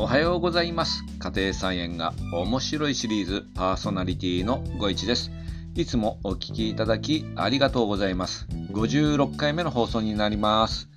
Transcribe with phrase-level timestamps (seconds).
[0.00, 1.02] おはようございます。
[1.18, 5.32] 家庭菜園が面白いシリーズパーソナリティのご一です。
[5.74, 8.46] いつもお聞きいただきありがとうございます。
[8.70, 10.88] 56回目の放送になります。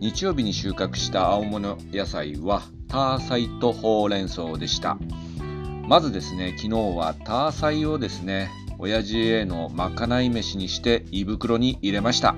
[0.00, 4.96] 日曜日に収穫した青物野菜はターサイとほうれん草でした。
[5.86, 12.36] まずですね昨日はターサイをですね親父へのまかない飯にして胃袋に入れました。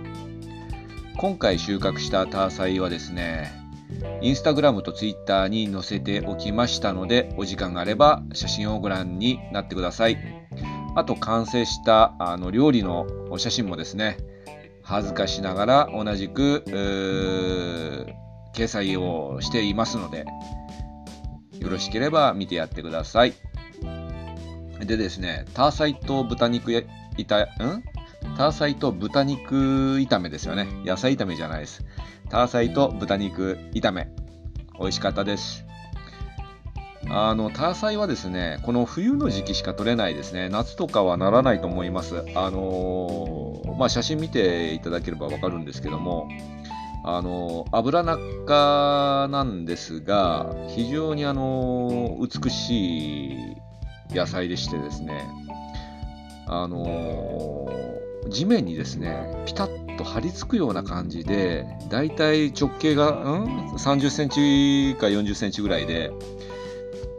[1.16, 3.57] 今回収穫したターサイはですね
[4.20, 10.19] インスタグラムとツイッターに載せておきましたので、お時間があれば写真をご覧になってください。
[10.96, 14.19] あと、完成したあの料理のお写真もですね、
[14.82, 16.65] 恥ずかしながら同じく、
[18.55, 20.27] 掲載をしていますので、
[21.60, 23.34] よろしければ見てやってください。
[24.80, 26.82] でですね、ターサイと豚肉や、
[27.16, 27.48] いた、ん？
[28.36, 30.68] ターサイと豚肉炒めですよね。
[30.84, 31.84] 野菜炒めじゃないです。
[32.28, 34.09] ターサイと豚肉炒め。
[34.79, 35.65] 美味しかったです。
[37.10, 40.48] あの、ターサイはですね、この冬の時期しか取れないですね。
[40.48, 42.24] 夏とかはならないと思います。
[42.34, 46.28] あのー、まあ、写真見ていただければわかるんですけども、
[47.04, 53.56] あのー、油中なんですが、非常にあのー、美しい
[54.10, 55.24] 野菜でしてですね、
[56.46, 57.68] あの
[58.29, 66.12] 地面にですね、ピタッと張り付くような感じで、だいたい直径が、うん、30センチか40センチぐらいで、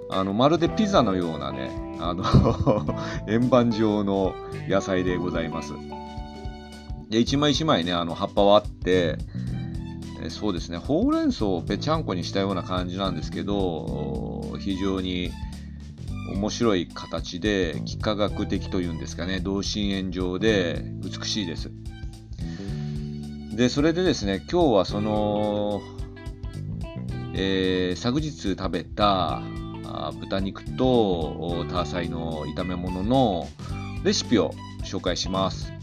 [0.10, 2.24] あのまるでピザのようなね、あの
[3.28, 4.34] 円盤状の
[4.68, 5.74] 野菜でございます。
[7.10, 9.18] で、一枚一枚ね、あの葉っぱはあって、
[10.22, 15.32] えそうですね、ほうれん草をぺちゃんこにしたような感じなんですけど、非常に
[16.34, 21.72] 面白い形で、幾何学的というんですかね、同心円状で美しいです。
[23.56, 25.82] で、それでですね、今日はその、
[27.34, 29.42] えー、昨日食べた
[30.20, 33.48] 豚肉とターサイの炒め物の
[34.04, 34.54] レシピを
[34.84, 35.74] 紹介します。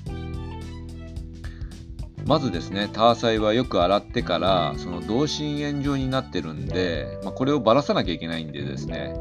[2.24, 9.14] まずですね、ターサイはよく洗ってから、その同心円状になってるんで、まあ、これをばらさなきゃいけないんでですね、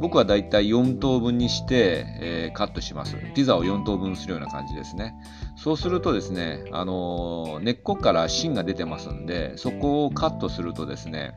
[0.00, 3.16] 僕はだいたい4等分にして、えー、カットします。
[3.34, 5.14] ピザを4等分するような感じですね。
[5.56, 11.34] そうするとですね、あのー、根っこから芯が出てますんで、そこをカットするとですね、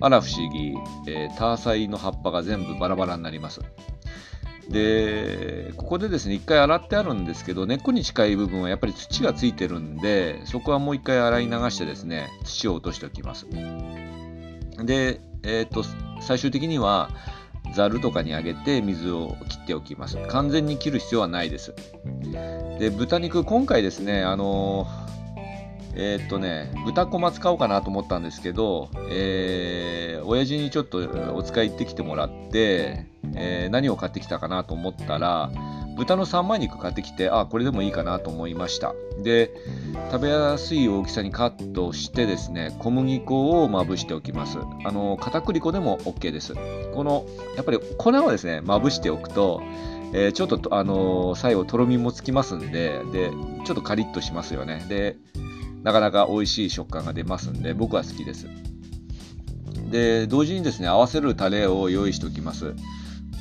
[0.00, 0.74] あら不思議、
[1.06, 3.60] えー、ターサイの葉っぱが全部バラバラになります。
[4.68, 13.46] で、ここでですね、一回洗ってあるんですけど、根っこに近い部分はやっぱり土がついてるんで、そこはもう一回洗い流してですね、土を落としておきます。
[14.84, 15.82] で、えっ、と、
[16.20, 17.10] 最終的には、
[17.74, 20.16] ざるとかにあげて水を切っておきます。
[20.28, 21.74] 完全に切る必要はないです。
[22.78, 24.86] で、豚肉、今回ですね、あの
[25.94, 30.98] えー、っとね、豚こま使おうかなと思ったんですけど、えー、親父にちょっと
[31.34, 35.50] お使い行ってきてもらって、えー、何を買ってきたかなと思ったら、
[35.98, 38.94] 豚の三枚肉買ってきて、あ、これでもいいかなと思いました。
[39.22, 39.50] で、
[40.12, 44.58] 食べやすい大きさにカットしてですね、小麦粉をまぶしておきます。
[44.84, 46.54] あの、片栗粉でも OK です。
[46.94, 47.26] この、
[47.56, 49.60] やっぱり粉をですね、まぶしておくと、
[50.14, 53.30] えー、ちょっと、あの最後とろみもつきますんで、で、
[53.64, 54.84] ちょっとカリッとしますよね。
[54.88, 55.16] で、
[55.82, 58.46] なかなか美味しい食感が出ますんで、僕は好きです。
[59.90, 62.74] で、同時にですね、合わせるタレを用意しておきます。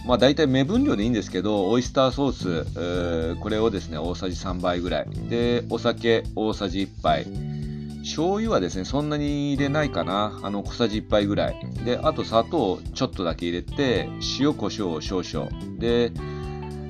[0.07, 5.07] まあ大体目分量でいいんですけど、オイスターソース、ー、これをですね、大さじ3杯ぐらい。
[5.29, 7.25] で、お酒大さじ1杯。
[8.03, 10.39] 醤油はですね、そんなに入れないかな。
[10.41, 11.59] あの、小さじ1杯ぐらい。
[11.83, 14.07] で、あと砂糖ちょっとだけ入れて、
[14.39, 15.51] 塩コショウ少々。
[15.77, 16.13] で、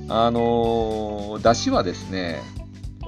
[0.10, 2.40] あのー、だしはですね、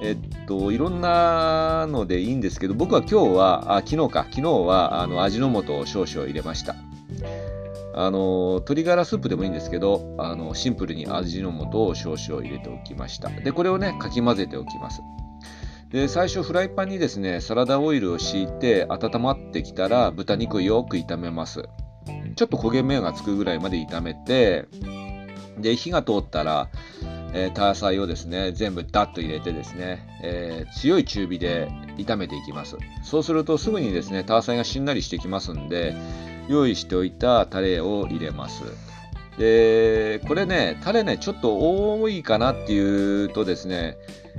[0.02, 6.74] えっと、いろんなのでいいんですけど、僕は今日は、あ昨日か、昨日はあの味の素を少々入れました。
[7.94, 13.28] あの鶏ガラスープでもいいんですけどあのシンプルに味の素を少々入れておきました。
[13.28, 15.00] でこれをねかき混ぜておきます。
[15.90, 21.68] で最初フライパンにですねサラダオイルを敷いて温まってきたら豚肉をよく炒めます。
[22.36, 24.66] ちょっと焦げ目がつくぐらいまで炒めて
[25.58, 26.68] で火が通ったら、
[27.34, 32.76] えー、ターサイをですね全部ダッと入れてですね、えー、強い中火で炒めていきます。
[33.02, 35.94] そうするとすぐにですねターサイがしんなりしてきますんで
[36.50, 38.62] 用意しておいたタレを入れます。
[39.38, 41.56] で、これね、タレね、ちょっと
[41.96, 43.96] 多いかなっていうとですね、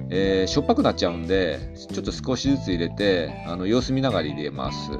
[0.09, 1.59] えー、しょっぱくなっちゃうんで、
[1.91, 4.91] ちょっと少しずつ入れて、あの様子見ながら入れます。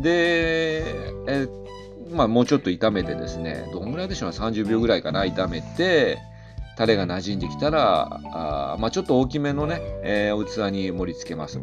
[0.00, 0.84] で、
[1.28, 1.48] え
[2.10, 6.18] まあ、もうちょっと炒めてですね、どんぐらいでしょうね、30秒ぐらいかな、炒めて、
[6.76, 11.58] タレが馴染んできたら、あまあ、ちょっと大きめのね、えー、器に盛り付けます。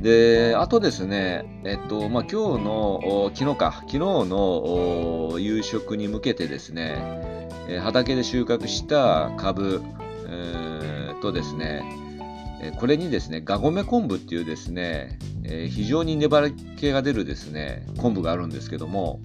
[0.00, 9.82] で、あとですね、えっと、まあ、今日の、昨日か、昨日の夕食に向けてですね、え、畑で収穫した株、
[10.26, 11.82] えー、とですね、
[12.78, 19.20] これにですね、ガゴメ昆布っていうですね、えー、非常に粘り気が出るですね、昆布があるんですけども、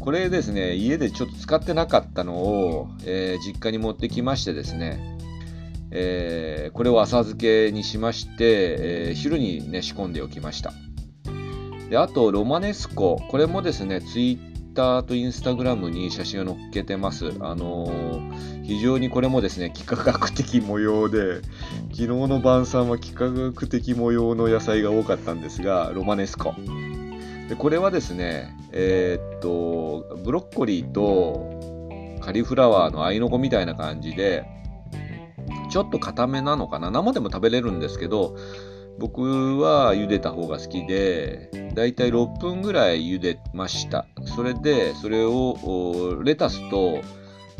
[0.00, 5.17] これですね、家でちょっと使ってなかったのを、えー、実家に持ってきましてですね、
[5.90, 10.72] えー、これを浅漬けにしまして、えー、昼にね仕込んでおきました。
[11.88, 13.16] であとロマネスコ。
[13.28, 17.32] これもですねツイッターとインスタグラムに写真を載っけてます。
[17.40, 21.40] あのー、非常にこれもですね幾何学的模様で
[21.90, 26.54] 昨日の晩餐は幾何学的模様の野菜が多かったんですがロマネスコ。
[27.48, 34.44] でこれはですねえー、っとブロッコリーとカリフラワーの合いの子みたいな感じで
[35.70, 36.90] ちょっと固めなのかな？
[36.90, 38.36] 生でも食べれるんですけど
[38.98, 44.06] 僕は茹でた方が好きでだいたい6分ぐらい茹でました。
[44.24, 47.00] それでそれをレタスと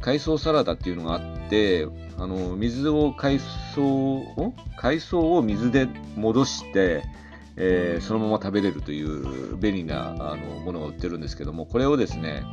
[0.00, 3.38] 海藻サラダっていうのがあってあの水を海
[3.76, 7.04] 藻海藻を水で戻して
[7.60, 12.44] えー、そのまま食べれるという便利なあのものが売ってるんですけどもこれをですね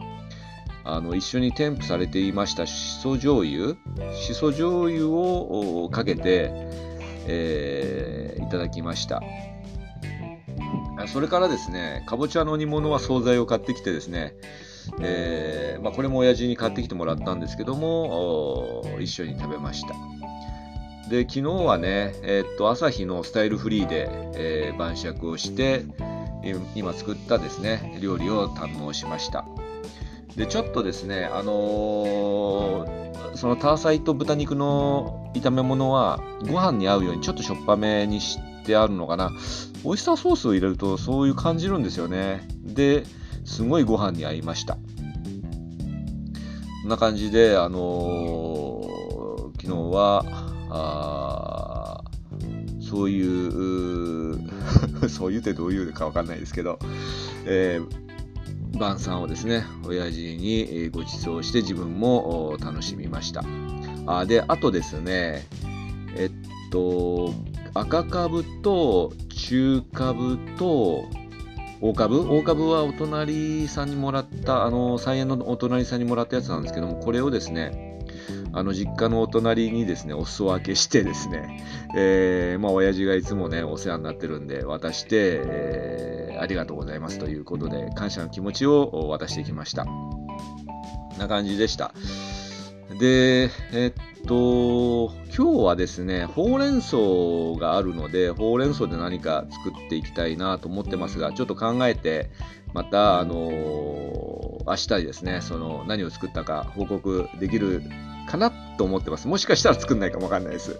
[0.85, 3.75] あの一緒に添付されていましたしそ醤油。
[4.13, 6.51] しそ醤油をかけて、
[7.27, 9.21] えー、いただきました。
[11.07, 14.33] それからですねかぼちゃの煮物は惣菜を買ってきてですね
[14.99, 19.95] えー、まあ、これも親父に買ってきてもらったんですけども一緒に食べました。
[21.09, 25.83] で昨日はね、えー、っと朝日のスタイルフリーで、え、晩酌をして
[26.75, 29.45] 今作ったですね料理を堪能しました。
[30.35, 39.31] でちょっとですねあのー、そのターサイと豚肉の炒め物はご飯に合うようにちょっとしょっぱめにしてあるのかな。
[39.83, 42.47] オイスターソースを入れるとそういう感じるんですよね。
[42.63, 43.05] で
[43.45, 44.75] すごいご飯に合いました。
[44.75, 44.79] こ
[46.87, 50.25] んな感じであのー、昨日は
[50.69, 52.01] あ
[52.81, 54.39] そういう
[55.09, 56.77] そういうってどういうかわかんないですけど、
[57.45, 58.04] えー
[58.77, 63.43] 晩餐をですね親父にご馳走して自分も楽しみました。
[64.07, 65.45] あであとですね
[66.15, 66.31] えっ
[66.71, 67.33] と
[67.73, 71.05] 赤株と中株と
[71.81, 72.33] 大株？
[72.33, 77.94] 大株はお隣さんにもらったあの菜園のお隣さんにもらったやつなんですけどもこれをですね
[78.55, 81.61] あの実家のお隣にですねお裾分けしてですね、
[81.95, 89.85] えー、まあ親父がいつもねお世話になってるんで渡して、えー、ありがとうございますということで感謝の気持ちを渡してきました。
[91.17, 91.93] な感じでした。
[92.97, 96.97] でえっと今日はですねほうれん草
[97.59, 102.29] があるのでほうれん草で何か作っていきたいなと思ってますがちょっと考えて
[102.73, 107.83] またあのー、明日ですねその何を作ったか報告できる
[108.29, 109.27] かなと思ってます。
[109.27, 110.79] もしかしたら作んないかもわかんないです。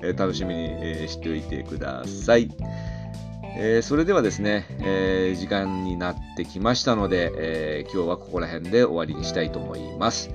[0.00, 2.48] えー、楽しみに、えー、しておいてください。
[3.56, 10.30] えー、それではですね、え時間になってきましたので、え今日はここら辺で終わりにしたいと思います。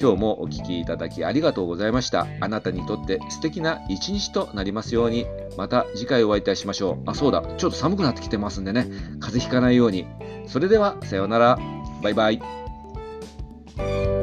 [0.00, 2.26] 今日もお聴きいただきありがとうございました。
[2.40, 5.26] あなたにとって素敵な一日となりますように、
[5.56, 7.10] また次回お会いいたしましょう。
[7.10, 8.86] あ、そうだ、ちょっと寒くなってきてますんでね、
[9.20, 10.06] 風邪ひかないように。
[10.46, 11.58] それでは、さようなら。
[12.04, 14.13] バイバイ。